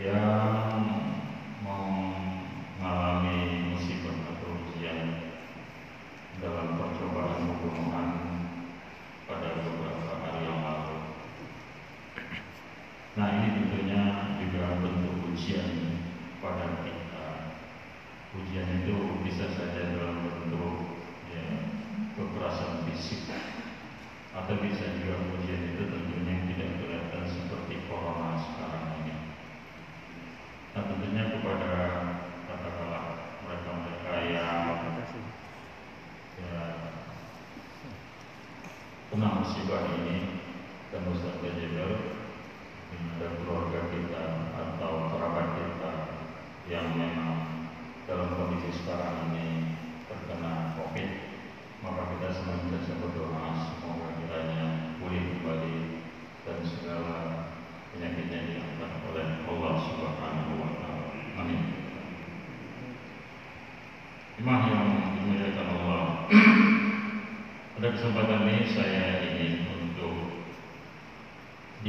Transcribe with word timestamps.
Yeah. 0.00 0.57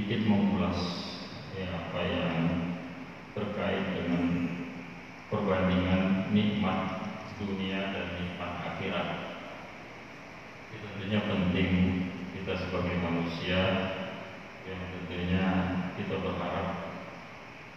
sedikit 0.10 0.26
mengulas 0.26 0.82
ya 1.54 1.70
apa 1.70 2.02
yang 2.02 2.34
terkait 3.38 3.94
dengan 3.94 4.26
perbandingan 5.30 6.34
nikmat 6.34 6.98
dunia 7.38 7.94
dan 7.94 8.18
nikmat 8.18 8.74
akhirat. 8.74 9.08
Itu 10.74 10.82
tentunya 10.82 11.22
penting 11.30 11.72
kita 12.34 12.58
sebagai 12.58 12.98
manusia 13.06 13.62
yang 14.66 14.82
tentunya 14.98 15.46
kita 15.94 16.18
berharap 16.26 16.98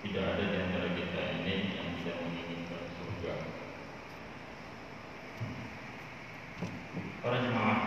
tidak 0.00 0.24
ada 0.32 0.44
di 0.48 0.56
antara 0.56 0.88
kita 0.96 1.20
ini 1.36 1.56
yang 1.76 1.88
tidak 2.00 2.16
menginginkan 2.16 2.82
surga. 2.96 3.34
Para 7.20 7.44
jemaah, 7.44 7.80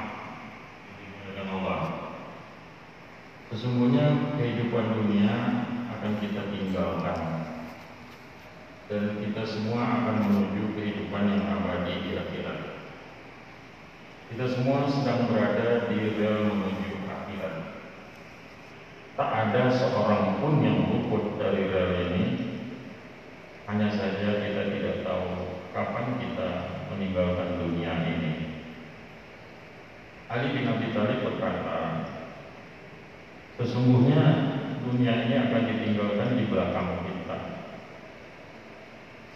dimuliakan 1.02 1.50
Allah. 1.50 2.05
Sesungguhnya 3.56 4.36
kehidupan 4.36 5.00
dunia 5.00 5.32
akan 5.88 6.20
kita 6.20 6.52
tinggalkan 6.52 7.48
dan 8.92 9.16
kita 9.24 9.48
semua 9.48 9.80
akan 9.80 10.28
menuju 10.28 10.76
kehidupan 10.76 11.24
yang 11.32 11.56
abadi 11.56 12.04
di 12.04 12.20
akhirat. 12.20 12.84
Kita 14.28 14.44
semua 14.52 14.92
sedang 14.92 15.32
berada 15.32 15.88
di 15.88 16.20
rel 16.20 16.52
menuju 16.52 17.08
akhirat. 17.08 17.56
Tak 19.16 19.30
ada 19.32 19.72
seorang 19.72 20.44
pun 20.44 20.60
yang 20.60 20.92
luput 20.92 21.40
dari 21.40 21.72
rel 21.72 22.12
ini. 22.12 22.26
Hanya 23.72 23.88
saja 23.88 24.36
kita 24.36 24.68
tidak 24.68 25.08
tahu 25.08 25.64
kapan 25.72 26.20
kita 26.20 26.50
meninggalkan 26.92 27.64
dunia 27.64 28.04
ini. 28.04 28.52
Ali 30.28 30.52
bin 30.52 30.68
Abi 30.68 30.92
Thalib 30.92 31.24
berkata, 31.24 32.05
Sesungguhnya 33.56 34.22
dunia 34.84 35.14
ini 35.28 35.36
akan 35.48 35.64
ditinggalkan 35.64 36.36
di 36.36 36.44
belakang 36.52 37.08
kita. 37.08 37.38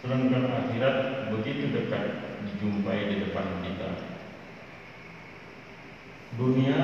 Sedangkan 0.04 0.44
akhirat 0.44 0.96
begitu 1.32 1.72
dekat 1.72 2.04
dijumpai 2.44 3.08
di 3.08 3.16
depan 3.24 3.64
kita. 3.64 3.88
Dunia 6.36 6.80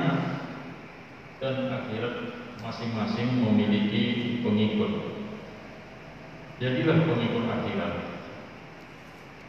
dan 1.37 1.55
akhirat 1.77 2.15
masing-masing 2.65 3.45
memiliki 3.45 4.41
pengikut. 4.41 5.21
Jadilah 6.57 7.05
pengikut 7.05 7.45
akhirat. 7.45 7.93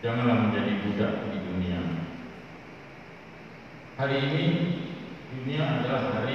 Janganlah 0.05 0.37
menjadi 0.45 0.73
budak 0.85 1.13
di 1.33 1.39
dunia. 1.41 1.81
Hari 3.97 4.17
ini 4.29 4.45
dunia 5.33 5.65
adalah 5.81 6.21
hari 6.21 6.28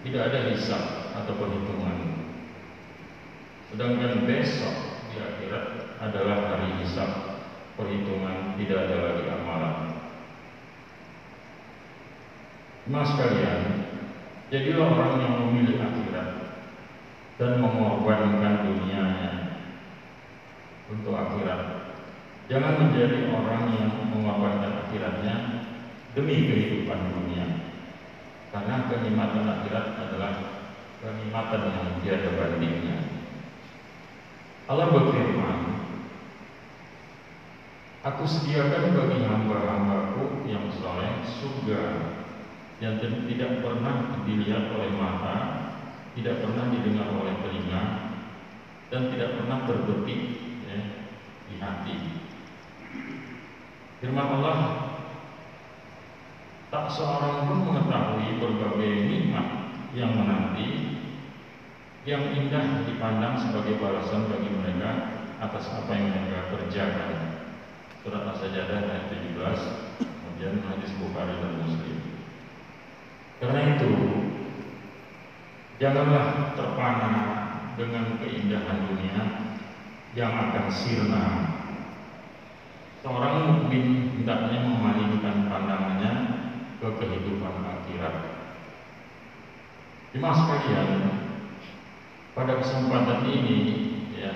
tidak 0.00 0.32
ada 0.32 0.40
hisab 0.48 1.12
atau 1.12 1.32
perhitungan. 1.36 1.98
Sedangkan 3.70 4.24
besok 4.24 4.76
di 5.12 5.16
akhirat 5.20 5.66
adalah 6.00 6.56
hari 6.56 6.80
hisab, 6.80 7.10
perhitungan 7.76 8.56
tidak 8.56 8.88
ada 8.88 8.96
lagi 8.98 9.24
amalan. 9.28 9.76
Mas 12.90 13.12
kalian, 13.14 13.62
jadilah 14.48 14.88
orang 14.90 15.14
yang 15.22 15.34
memilih 15.46 15.78
akhirat 15.78 16.28
dan 17.36 17.60
mengorbankan 17.60 18.66
dunianya 18.66 19.32
untuk 20.90 21.14
akhirat. 21.14 21.92
Jangan 22.50 22.82
menjadi 22.82 23.30
orang 23.30 23.64
yang 23.78 23.90
mengorbankan 24.10 24.88
akhiratnya 24.88 25.34
demi 26.18 26.50
kehidupan 26.50 26.98
dunia. 27.14 27.39
Karena 28.50 28.90
kenikmatan 28.90 29.46
akhirat 29.46 29.86
adalah 29.94 30.32
kenikmatan 30.98 31.62
yang 31.70 31.88
tiada 32.02 32.30
bandingnya. 32.34 32.98
Allah 34.66 34.90
berfirman, 34.90 35.58
Aku 38.00 38.24
sediakan 38.24 38.96
bagi 38.96 39.28
hamba-hambaku 39.28 40.48
yang 40.48 40.72
soleh 40.72 41.20
surga 41.20 41.82
yang 42.80 42.96
tidak 42.96 43.60
pernah 43.60 44.24
dilihat 44.24 44.72
oleh 44.72 44.88
mata, 44.96 45.36
tidak 46.16 46.40
pernah 46.40 46.72
didengar 46.72 47.12
oleh 47.12 47.36
telinga, 47.44 47.82
dan 48.88 49.12
tidak 49.12 49.36
pernah 49.36 49.68
berdetik 49.68 50.20
ya, 50.64 50.80
di 51.52 51.54
hati. 51.60 51.96
Firman 54.00 54.28
Allah 54.40 54.89
Tak 56.70 56.86
seorang 56.86 57.50
pun 57.50 57.66
mengetahui 57.66 58.38
berbagai 58.38 59.10
nikmat 59.10 59.74
yang 59.90 60.14
menanti 60.14 61.02
yang 62.06 62.30
indah 62.30 62.86
dipandang 62.86 63.34
sebagai 63.42 63.74
balasan 63.82 64.30
bagi 64.30 64.54
mereka 64.54 65.18
atas 65.42 65.66
apa 65.66 65.90
yang 65.98 66.14
mereka 66.14 66.46
kerjakan. 66.54 67.42
Surat 68.06 68.22
As-Sajdah 68.22 68.86
ayat 68.86 69.10
17, 69.10 69.98
kemudian 69.98 70.62
hadis 70.62 70.94
Bukhari 71.02 71.34
dan 71.42 71.58
Muslim. 71.58 71.98
Karena 73.42 73.60
itu, 73.74 73.92
janganlah 75.82 76.54
terpana 76.54 77.12
dengan 77.74 78.14
keindahan 78.22 78.78
dunia 78.86 79.22
yang 80.14 80.32
akan 80.38 80.66
sirna. 80.70 81.26
Seorang 83.02 83.36
mukmin 83.58 84.14
hendaknya 84.22 84.64
memalingkan 84.64 85.50
pandangannya 85.50 86.29
ke 86.80 86.88
kehidupan 86.96 87.54
akhirat. 87.60 88.16
Jemaah 90.16 90.36
sekalian, 90.42 90.88
pada 92.32 92.56
kesempatan 92.56 93.28
ini 93.28 93.58
ya 94.16 94.32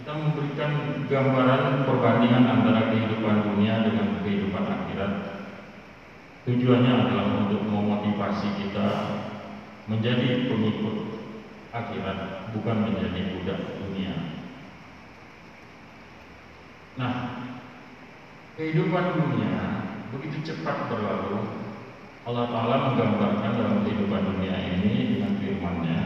kita 0.00 0.12
memberikan 0.16 1.04
gambaran 1.06 1.84
perbandingan 1.84 2.44
antara 2.48 2.88
kehidupan 2.88 3.52
dunia 3.52 3.84
dengan 3.84 4.24
kehidupan 4.24 4.64
akhirat. 4.64 5.12
Tujuannya 6.42 6.92
adalah 7.06 7.46
untuk 7.46 7.62
memotivasi 7.62 8.48
kita 8.58 8.88
menjadi 9.86 10.50
pengikut 10.50 11.22
akhirat, 11.70 12.50
bukan 12.56 12.76
menjadi 12.90 13.20
budak 13.38 13.60
dunia. 13.78 14.14
Nah, 16.98 17.12
kehidupan 18.58 19.04
dunia 19.20 19.71
begitu 20.12 20.52
cepat 20.52 20.92
berlalu 20.92 21.40
Allah 22.22 22.46
Ta'ala 22.52 22.76
menggambarkan 22.92 23.50
dalam 23.58 23.82
kehidupan 23.82 24.22
dunia 24.28 24.54
ini 24.54 25.16
dengan 25.18 25.32
firman-Nya 25.42 25.98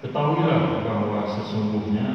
Ketahuilah 0.00 0.80
bahwa 0.80 1.28
sesungguhnya 1.28 2.06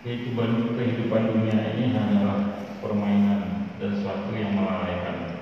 kehidupan, 0.00 0.72
kehidupan 0.72 1.22
dunia 1.36 1.76
ini 1.76 1.92
hanyalah 1.92 2.64
permainan 2.80 3.68
dan 3.76 3.90
sesuatu 3.92 4.32
yang 4.32 4.56
melalaikan 4.56 5.36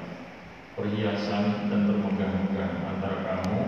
perhiasan 0.75 1.70
dan 1.70 1.87
termegah-megah 1.87 2.70
antara 2.90 3.19
kamu 3.22 3.60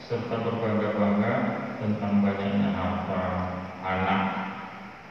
serta 0.00 0.40
berbangga-bangga 0.40 1.34
tentang 1.82 2.24
banyaknya 2.24 2.70
harta 2.72 3.22
anak 3.84 4.22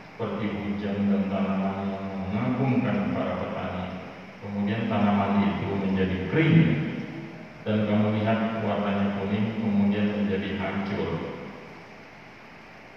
seperti 0.09 0.45
hujan 0.50 1.11
dan 1.11 1.29
tanaman 1.29 1.91
yang 1.91 2.05
mengagumkan 2.09 3.13
para 3.13 3.33
petani 3.38 3.85
kemudian 4.44 4.91
tanaman 4.91 5.55
itu 5.55 5.69
menjadi 5.71 6.17
kering 6.27 6.59
dan 7.63 7.88
kamu 7.88 8.19
lihat 8.19 8.59
warnanya 8.59 9.15
kuning 9.17 9.55
kemudian 9.55 10.07
menjadi 10.19 10.59
hancur. 10.59 11.09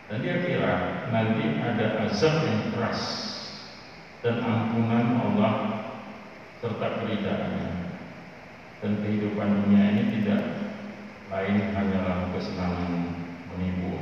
Dan 0.07 0.23
dia 0.23 0.43
kira 0.43 0.75
nanti 1.11 1.59
ada 1.63 2.07
dan 4.23 4.43
ampunan 4.43 5.23
Allah 5.23 5.55
serta 6.59 7.03
keridaannya. 7.03 7.71
Dan 8.83 9.01
kehidupan 9.01 9.65
dunia 9.65 9.83
ini 9.95 10.03
tidak 10.21 10.43
lain 11.33 11.73
hanyalah 11.73 12.31
kesenangan 12.35 12.93
menipu. 13.55 13.99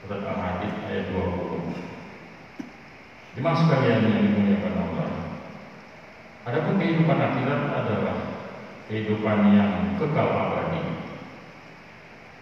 Surat 0.00 0.24
Al-Hadid 0.24 0.74
ayat 0.88 1.06
20. 1.12 1.76
Jemaah 3.38 3.56
sekalian 3.62 4.10
yang 4.10 4.22
dimuliakan 4.26 4.74
Allah. 4.74 5.10
Adapun 6.50 6.80
kehidupan 6.82 7.18
akhirat 7.20 7.62
adalah 7.84 8.16
kehidupan 8.90 9.38
yang 9.54 9.72
kekal 10.02 10.28
abadi 10.34 10.82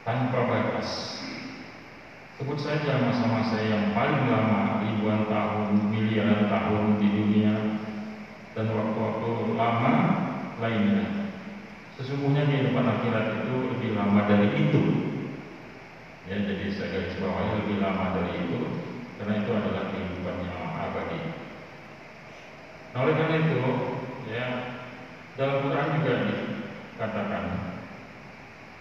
tanpa 0.07 0.41
batas. 0.49 1.21
Sebut 2.49 2.65
saja 2.65 2.97
masa-masa 3.05 3.61
yang 3.61 3.93
paling 3.93 4.25
lama 4.25 4.81
ribuan 4.81 5.29
tahun, 5.29 5.93
miliaran 5.93 6.49
tahun 6.49 6.97
di 6.97 7.09
dunia 7.13 7.53
dan 8.57 8.73
waktu-waktu 8.73 9.53
lama 9.53 9.95
lainnya. 10.57 11.29
Sesungguhnya 12.01 12.49
kehidupan 12.49 12.89
akhirat 12.89 13.45
itu 13.45 13.53
lebih 13.53 13.93
lama 13.93 14.25
dari 14.25 14.49
itu. 14.65 14.81
Ya, 16.25 16.41
jadi 16.41 16.73
saya 16.73 16.89
garis 16.89 17.21
bawahi 17.21 17.53
lebih 17.53 17.85
lama 17.85 18.17
dari 18.17 18.33
itu 18.41 18.59
karena 19.21 19.45
itu 19.45 19.51
adalah 19.53 19.85
kehidupan 19.93 20.37
yang 20.49 20.73
abadi. 20.89 21.21
Nah, 22.97 22.99
oleh 23.05 23.13
karena 23.13 23.37
itu, 23.45 23.61
ya 24.33 24.47
dalam 25.37 25.69
Quran 25.69 25.89
juga 26.01 26.13
dikatakan, 26.33 27.45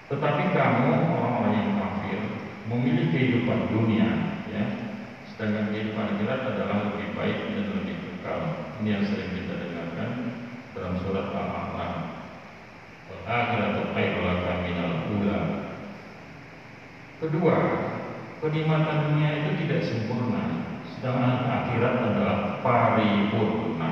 tetapi 0.08 0.44
kamu 0.56 1.17
memilih 2.68 3.08
kehidupan 3.16 3.72
dunia, 3.72 4.08
ya, 4.52 4.64
sedangkan 5.34 5.72
kehidupan 5.72 6.20
akhirat 6.20 6.42
adalah 6.56 6.92
lebih 6.92 7.16
baik 7.16 7.38
dan 7.56 7.66
lebih 7.72 7.96
kekal. 7.96 8.40
Ini 8.84 8.90
yang 9.00 9.04
sering 9.08 9.32
kita 9.32 9.54
dengarkan 9.56 10.10
dalam 10.76 10.94
surat 11.02 11.32
Al-A'raf. 11.32 11.94
Akhiratu 13.28 13.92
khairul 13.92 14.40
minal 14.64 15.04
ula. 15.20 15.42
Kedua, 17.20 17.56
kenikmatan 18.40 19.12
dunia 19.12 19.30
itu 19.44 19.68
tidak 19.68 19.84
sempurna, 19.84 20.64
sedangkan 20.96 21.44
akhirat 21.44 21.96
adalah 22.08 22.64
paripurna. 22.64 23.92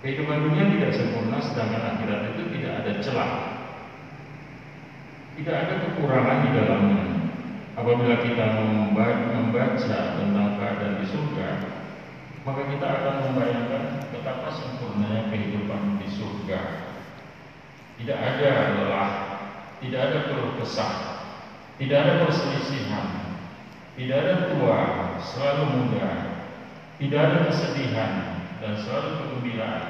Kehidupan 0.00 0.48
dunia 0.48 0.64
tidak 0.76 0.92
sempurna 0.96 1.36
sedangkan 1.44 1.96
akhirat 1.96 2.20
itu 2.32 2.42
tidak 2.56 2.72
ada 2.84 2.92
celah. 3.04 3.32
Tidak 5.34 5.56
ada 5.56 5.74
kekurangan 5.84 6.38
di 6.46 6.50
dalamnya. 6.56 7.13
Apabila 7.74 8.22
kita 8.22 8.54
membaca 9.34 9.98
tentang 10.14 10.48
keadaan 10.62 11.02
di 11.02 11.06
surga, 11.10 11.48
maka 12.46 12.70
kita 12.70 12.86
akan 12.86 13.14
membayangkan 13.26 13.84
betapa 14.14 14.46
sempurnanya 14.54 15.26
kehidupan 15.34 15.98
di 15.98 16.06
surga. 16.06 16.60
Tidak 17.98 18.14
ada 18.14 18.50
lelah, 18.78 19.12
tidak 19.82 20.00
ada 20.06 20.18
keluh 20.30 20.54
kesah, 20.62 20.94
tidak 21.74 21.98
ada 21.98 22.12
perselisihan, 22.22 23.06
tidak 23.98 24.18
ada 24.22 24.34
tua, 24.54 24.80
selalu 25.18 25.64
muda, 25.74 26.08
tidak 27.02 27.20
ada 27.26 27.38
kesedihan, 27.50 28.12
dan 28.62 28.78
selalu 28.78 29.18
kegembiraan 29.18 29.86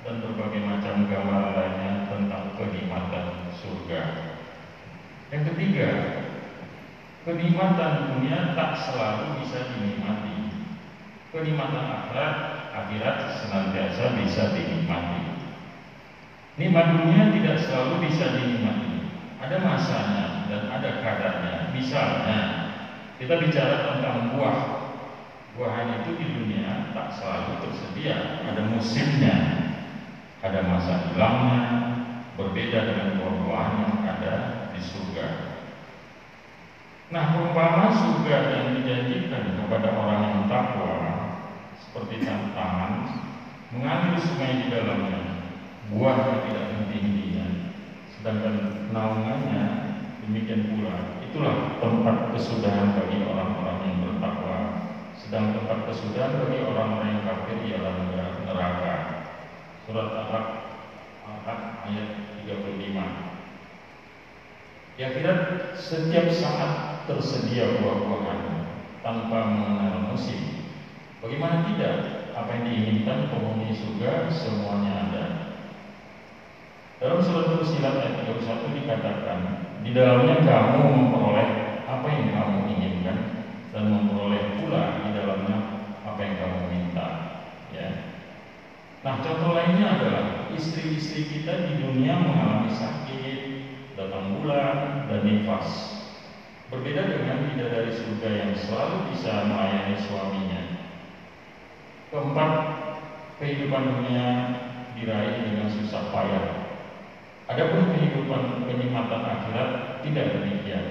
dan 0.00 0.24
berbagai 0.24 0.64
macam 0.64 1.04
gambar 1.04 1.44
lainnya 1.52 2.08
tentang 2.08 2.56
kenikmatan 2.56 3.52
surga. 3.52 4.00
Yang 5.28 5.42
ketiga, 5.52 5.88
kenikmatan 7.26 8.14
dunia 8.14 8.54
tak 8.54 8.78
selalu 8.78 9.42
bisa 9.42 9.58
dinikmati. 9.74 10.36
Kenikmatan 11.34 11.84
akhirat, 11.86 12.36
akhirat 12.74 13.16
senantiasa 13.42 14.04
bisa 14.18 14.54
dinikmati. 14.54 15.22
Nikmat 16.58 16.86
dunia 16.98 17.30
tidak 17.30 17.56
selalu 17.62 18.10
bisa 18.10 18.34
dinikmati. 18.34 19.10
Ada 19.38 19.56
masanya 19.62 20.26
dan 20.50 20.62
ada 20.66 20.90
kadarnya. 20.98 21.54
Misalnya, 21.70 22.38
kita 23.22 23.38
bicara 23.38 23.94
tentang 23.94 24.34
buah 24.34 24.58
buahan 25.58 26.02
itu 26.02 26.14
di 26.22 26.26
dunia 26.38 26.94
tak 26.94 27.18
selalu 27.18 27.66
tersedia, 27.66 28.46
ada 28.46 28.62
musimnya, 28.70 29.36
ada 30.38 30.62
masa 30.70 31.10
hilangnya, 31.10 31.62
berbeda 32.38 32.78
dengan 32.86 33.18
buah-buahan 33.18 33.74
yang 33.82 33.94
ada 34.06 34.34
di 34.70 34.78
surga. 34.78 35.57
Nah, 37.08 37.32
perumpamaan 37.32 37.88
surga 37.88 38.36
yang 38.52 38.66
dijanjikan 38.76 39.64
kepada 39.64 39.96
orang 39.96 40.22
yang 40.28 40.44
takwa 40.44 41.32
seperti 41.80 42.20
tantangan 42.20 43.24
mengalir 43.72 44.20
sungai 44.20 44.60
di 44.60 44.68
dalamnya, 44.68 45.48
buahnya 45.88 46.44
tidak 46.44 46.68
henti-hentinya, 46.68 47.72
sedangkan 48.12 48.84
naungannya 48.92 49.64
demikian 50.20 50.68
pula. 50.68 51.16
Itulah 51.24 51.80
tempat 51.80 52.36
kesudahan 52.36 52.92
bagi 52.92 53.24
orang-orang 53.24 53.78
yang 53.88 54.04
bertakwa 54.04 54.58
sedang 55.16 55.56
tempat 55.56 55.88
kesudahan 55.88 56.44
bagi 56.44 56.60
orang-orang 56.60 57.08
yang 57.08 57.24
kafir 57.24 57.56
ialah 57.72 57.96
neraka. 58.44 58.96
Surat 59.88 60.12
Al-Ahqaf 60.12 61.88
ayat 61.88 62.08
35. 62.44 63.28
Ya 65.00 65.14
kira 65.14 65.34
setiap 65.78 66.26
saat 66.34 66.87
tersedia 67.08 67.80
buah-buahan 67.80 68.40
tanpa 69.00 69.38
mengenal 69.48 70.12
musim. 70.12 70.68
Bagaimana 71.24 71.64
tidak? 71.72 71.96
Apa 72.36 72.54
yang 72.54 72.64
diinginkan 72.70 73.32
penghuni 73.32 73.74
surga 73.74 74.30
semuanya 74.30 74.92
ada. 75.08 75.24
Dalam 77.02 77.18
surat 77.24 77.50
Fusilat 77.58 77.98
ayat 77.98 78.28
31 78.28 78.78
dikatakan, 78.78 79.38
di 79.82 79.90
dalamnya 79.96 80.44
kamu 80.44 80.82
memperoleh 80.84 81.48
apa 81.88 82.08
yang 82.12 82.28
kamu 82.36 82.58
inginkan 82.76 83.18
dan 83.72 83.84
memperoleh 83.88 84.60
pula 84.60 85.02
di 85.02 85.10
dalamnya 85.16 85.56
apa 86.04 86.20
yang 86.20 86.34
kamu 86.36 86.60
minta 86.70 87.08
ya 87.72 88.18
Nah, 88.98 89.22
contoh 89.22 89.54
lainnya 89.54 89.94
adalah 89.94 90.50
istri-istri 90.58 91.30
kita 91.30 91.70
di 91.70 91.86
dunia 91.86 92.18
mengalami 92.18 92.74
sakit, 92.74 93.40
datang 93.94 94.42
bulan, 94.42 95.06
dan 95.06 95.22
nifas. 95.22 95.97
Berbeda 96.68 97.00
dengan 97.08 97.48
bidadari 97.48 97.88
surga 97.96 98.28
yang 98.28 98.52
selalu 98.52 99.08
bisa 99.08 99.48
melayani 99.48 99.96
suaminya. 100.04 100.62
Keempat, 102.12 102.52
kehidupan 103.40 103.88
dunia 103.88 104.26
diraih 104.92 105.48
dengan 105.48 105.72
susah 105.72 106.12
payah. 106.12 106.68
Adapun 107.48 107.88
kehidupan 107.96 108.68
kenikmatan 108.68 109.22
akhirat 109.24 110.04
tidak 110.04 110.26
demikian. 110.36 110.84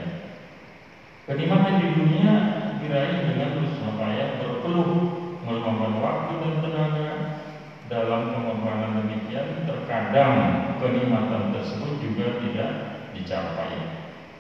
Kenikmatan 1.30 1.78
di 1.78 1.88
dunia 1.94 2.34
diraih 2.82 3.30
dengan 3.30 3.62
susah 3.62 3.92
payah, 4.02 4.30
berpeluh, 4.42 4.94
meluangkan 5.46 5.94
waktu 6.02 6.34
dan 6.42 6.56
tenaga 6.58 7.10
dalam 7.86 8.34
pengorbanan 8.34 9.06
demikian. 9.06 9.62
Terkadang 9.70 10.74
kenikmatan 10.82 11.54
tersebut 11.54 12.02
juga 12.02 12.42
tidak 12.42 12.72
dicapai. 13.14 13.97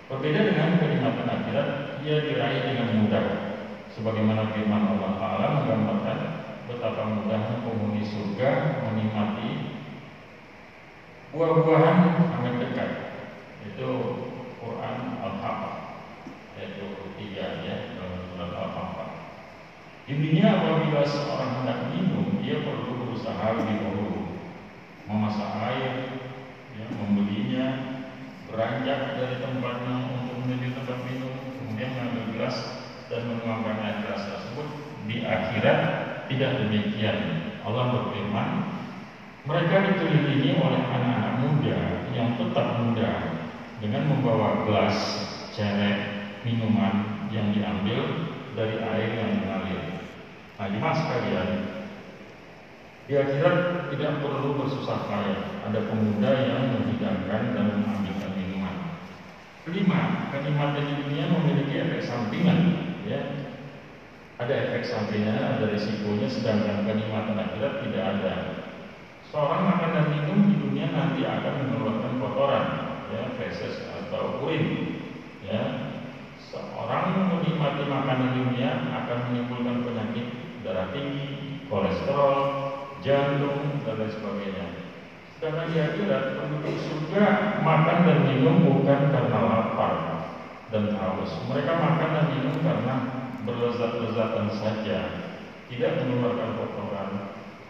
Berbeda 0.07 0.39
dengan 0.39 0.79
kenikmatan 0.79 1.27
akhirat, 1.27 1.99
ia 1.99 2.23
diraih 2.23 2.63
dengan 2.63 2.87
mudah. 3.03 3.25
Sebagaimana 3.91 4.55
firman 4.55 4.95
Allah 4.95 5.11
Ta'ala 5.19 5.47
menggambarkan 5.59 6.19
betapa 6.69 7.03
mudahnya 7.11 7.59
penghuni 7.65 8.07
surga 8.07 8.83
menikmati 8.87 9.75
buah-buahan 11.35 11.97
amat 12.39 12.55
dekat. 12.55 12.91
Itu 13.67 13.89
Quran 14.63 15.19
Al-Haqqah 15.19 15.75
yaitu 16.55 16.87
tiga 17.19 17.61
ya 17.67 17.93
dalam 17.99 18.31
surat 18.31 18.51
Al-Haqqah. 18.53 19.09
Intinya 20.07 20.45
apabila 20.55 21.03
seorang 21.03 21.51
hendak 21.61 21.91
minum, 21.91 22.39
dia 22.39 22.63
perlu 22.63 22.95
berusaha 22.95 23.59
lebih 23.59 23.75
dahulu 23.83 24.39
memasak 25.03 25.51
air, 25.67 25.93
ya, 26.79 26.85
membelinya, 26.95 27.65
beranjak 28.47 29.19
dari 29.19 29.39
tempatnya 29.39 29.95
untuk 30.07 30.35
menuju 30.43 30.67
tempat 30.75 30.99
minum, 31.07 31.35
kemudian 31.59 31.91
mengambil 31.95 32.25
gelas 32.35 32.57
dan 33.07 33.21
menuangkan 33.27 33.77
air 33.83 33.97
gelas 34.03 34.23
tersebut. 34.31 34.67
Di 35.07 35.15
akhirat 35.27 35.79
tidak 36.31 36.63
demikian. 36.63 37.19
Allah 37.67 37.91
berfirman, 37.91 38.49
mereka 39.43 39.75
dikelilingi 39.91 40.55
oleh 40.59 40.81
anak-anak 40.87 41.35
muda 41.43 41.79
yang 42.15 42.39
tetap 42.39 42.79
muda 42.79 43.11
dengan 43.83 44.07
membawa 44.07 44.63
gelas 44.63 44.97
cerek 45.51 45.97
minuman 46.47 47.27
yang 47.27 47.51
diambil 47.51 48.31
dari 48.55 48.79
air 48.79 49.09
yang 49.19 49.31
mengalir. 49.43 49.83
Nah, 50.57 50.67
mas 50.79 50.97
sekalian, 50.97 51.49
di 53.05 53.13
akhirat 53.13 53.87
tidak 53.93 54.23
perlu 54.23 54.57
bersusah 54.57 55.05
payah. 55.05 55.41
Ada 55.67 55.79
pemuda 55.91 56.31
yang 56.47 56.63
menghidangkan 56.71 57.41
dan 57.53 57.65
mengambilkan 57.75 58.31
Kelima, 59.67 60.31
kenikmatan 60.31 60.95
dunia 60.95 61.27
memiliki 61.27 61.75
efek 61.75 61.99
sampingan, 61.99 62.87
ya. 63.03 63.46
Ada 64.37 64.53
efek 64.53 64.85
sampingan, 64.85 65.57
ada 65.57 65.65
risikonya, 65.65 66.29
sedangkan 66.29 66.85
kenikmatan 66.85 67.41
akhirat 67.41 67.81
tidak 67.81 68.03
ada. 68.05 68.33
Seorang 69.33 69.65
makan 69.65 69.91
dan 69.97 70.05
minum 70.13 70.39
di 70.45 70.55
dunia 70.61 70.93
nanti 70.93 71.25
akan 71.25 71.53
mengeluarkan 71.65 72.21
kotoran, 72.21 72.65
ya, 73.17 73.33
feses 73.33 73.89
atau 73.89 74.45
urin, 74.45 74.93
ya. 75.41 75.89
Seorang 76.37 77.33
menikmati 77.33 77.89
makanan 77.89 78.37
dunia 78.37 78.93
akan 78.93 79.17
menimbulkan 79.33 79.81
penyakit 79.81 80.25
darah 80.61 80.93
tinggi, 80.93 81.65
kolesterol, 81.65 82.37
jantung, 83.01 83.81
dan 83.89 83.97
lain 83.97 84.13
sebagainya. 84.13 84.67
Karena 85.41 85.65
di 85.65 85.77
akhirat 85.81 86.23
penduduk 86.37 86.77
surga 86.77 87.25
makan 87.65 87.97
dan 88.05 88.19
minum 88.29 88.61
bukan 88.69 89.09
karena 89.09 89.37
lapar 89.37 89.93
dan 90.69 90.93
haus. 90.93 91.41
Mereka 91.49 91.73
makan 91.73 92.09
dan 92.13 92.25
minum 92.37 92.55
karena 92.61 92.95
berlezat-lezatan 93.47 94.51
saja, 94.51 94.99
tidak 95.71 95.91
mengeluarkan 96.03 96.59
kotoran 96.59 97.09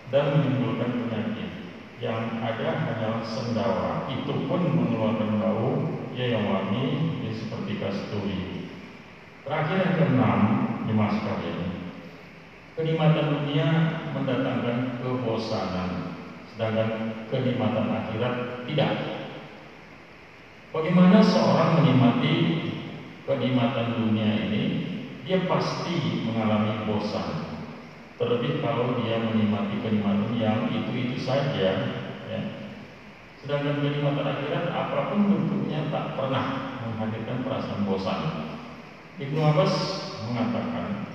dan 0.10 0.24
menimbulkan 0.34 1.06
penyakit. 1.06 1.50
Yang 1.98 2.22
ada 2.42 2.70
hanyalah 2.78 3.24
sendawa, 3.26 3.92
itu 4.10 4.34
pun 4.46 4.62
mengeluarkan 4.66 5.42
bau 5.42 5.72
ya 6.14 6.34
yang 6.34 6.46
wangi 6.50 7.22
ya 7.26 7.32
seperti 7.34 7.78
kasturi. 7.78 8.42
Terakhir 9.46 9.78
yang 9.82 9.96
keenam, 9.98 10.40
lima 10.90 11.08
sekalian. 11.14 11.62
Kenikmatan 12.78 13.26
dunia 13.34 13.68
mendatangkan 14.14 15.02
kebosanan 15.02 16.18
sedangkan 16.58 17.14
kenikmatan 17.30 17.86
akhirat 17.86 18.66
tidak. 18.66 18.94
Bagaimana 20.74 21.22
seorang 21.22 21.78
menikmati 21.78 22.36
kenikmatan 23.30 23.94
dunia 24.02 24.50
ini? 24.50 24.64
Dia 25.28 25.44
pasti 25.44 26.24
mengalami 26.24 26.88
bosan. 26.88 27.60
Terlebih 28.16 28.64
kalau 28.64 28.96
dia 29.04 29.20
menikmati 29.20 29.84
kenikmatan 29.84 30.32
yang 30.40 30.72
itu-itu 30.72 31.20
saja. 31.20 32.00
Ya. 32.32 32.42
Sedangkan 33.44 33.84
kenikmatan 33.84 34.24
akhirat 34.24 34.72
apa 34.72 35.12
pun 35.12 35.28
bentuknya 35.28 35.92
tak 35.92 36.16
pernah 36.16 36.80
menghadirkan 36.88 37.44
perasaan 37.44 37.84
bosan. 37.84 38.20
Ibnu 39.20 39.40
Abbas 39.44 39.74
mengatakan, 40.32 41.12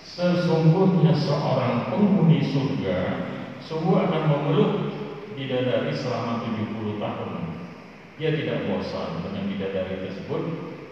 sesungguhnya 0.00 1.12
seorang 1.12 1.92
penghuni 1.92 2.40
surga 2.40 2.98
Sungguh 3.66 3.98
akan 3.98 4.22
memeluk 4.30 4.72
bidadari 5.34 5.90
selama 5.90 6.46
70 6.46 7.02
tahun. 7.02 7.30
Dia 8.14 8.30
tidak 8.30 8.70
bosan 8.70 9.26
dengan 9.26 9.50
bidadari 9.50 10.06
tersebut 10.06 10.42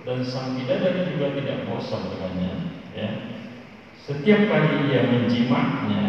dan 0.04 0.20
sang 0.20 0.52
bidadari 0.61 1.16
juga 1.16 1.32
tidak 1.32 1.64
bosan 1.64 2.12
dengannya. 2.12 2.52
Ya. 2.92 3.11
Setiap 4.04 4.40
kali 4.52 4.92
ia 4.92 5.08
menjimaknya, 5.08 6.02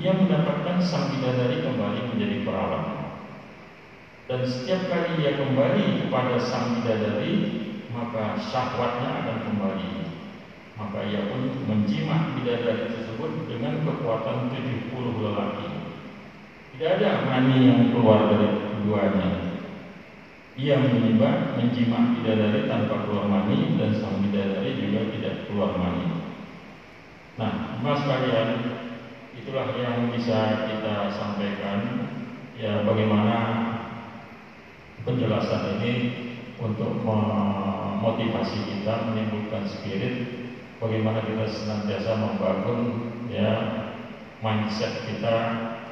ia 0.00 0.12
mendapatkan 0.16 0.80
sang 0.80 1.12
bidadari 1.12 1.60
kembali 1.60 2.00
menjadi 2.16 2.36
perawan. 2.48 2.84
Dan 4.24 4.40
setiap 4.48 4.88
kali 4.88 5.20
ia 5.20 5.36
kembali 5.36 6.08
kepada 6.08 6.40
sang 6.40 6.80
bidadari, 6.80 7.32
maka 7.92 8.40
syahwatnya 8.40 9.20
akan 9.20 9.38
kembali. 9.44 9.90
Maka 10.80 10.98
ia 11.04 11.28
pun 11.28 11.52
menjimak 11.68 12.32
bidadari 12.40 12.88
tersebut 12.88 13.52
dengan 13.52 13.84
kekuatan 13.84 14.48
70 14.48 14.96
lelaki. 15.20 15.68
Tidak 16.72 16.90
ada 16.98 17.28
mani 17.28 17.68
yang 17.68 17.92
keluar 17.92 18.32
dari 18.32 18.48
keduanya. 18.48 19.51
Ia 20.52 20.76
menyimak, 20.76 21.56
menjimak 21.56 22.20
bidadari 22.20 22.68
tanpa 22.68 23.08
keluar 23.08 23.24
mani 23.24 23.72
dan 23.80 23.96
sang 23.96 24.20
bidadari 24.20 24.76
juga 24.84 25.08
tidak 25.08 25.34
keluar 25.48 25.72
mani. 25.80 26.12
Nah, 27.40 27.80
mas 27.80 28.04
kalian, 28.04 28.76
itulah 29.32 29.72
yang 29.80 30.12
bisa 30.12 30.68
kita 30.68 31.08
sampaikan. 31.16 32.04
Ya, 32.60 32.84
bagaimana 32.84 33.36
penjelasan 35.08 35.80
ini 35.80 35.92
untuk 36.60 37.00
memotivasi 37.00 38.68
kita, 38.68 39.08
menimbulkan 39.08 39.64
spirit, 39.64 40.14
bagaimana 40.76 41.24
kita 41.24 41.48
senantiasa 41.48 42.12
membangun 42.20 43.08
ya 43.32 43.50
mindset 44.44 45.08
kita 45.08 45.36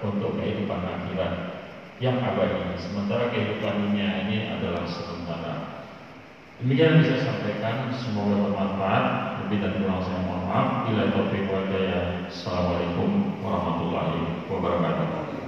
untuk 0.05 0.37
kehidupan 0.37 0.85
akhirat 0.85 1.60
yang 2.01 2.17
abadi 2.25 2.81
sementara 2.81 3.29
kehidupan 3.29 3.93
dunia 3.93 4.25
ini 4.25 4.49
adalah 4.49 4.89
sementara. 4.89 5.85
Demikian 6.61 7.05
bisa 7.05 7.25
sampaikan. 7.25 7.93
Semoga 7.93 8.41
bermanfaat. 8.49 9.05
Lebih 9.45 9.61
dan 9.61 9.73
kurang 9.81 10.01
saya 10.05 10.21
mohon 10.25 10.45
maaf. 10.49 10.69
Bila 10.89 11.13
taufiq 11.13 11.45
wa 11.49 11.61
ya, 11.77 12.25
Assalamualaikum 12.29 13.41
warahmatullahi 13.45 14.21
wabarakatuh. 14.49 15.40